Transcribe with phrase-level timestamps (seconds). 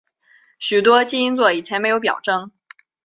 [0.57, 2.51] 许多基因座以前没有表征。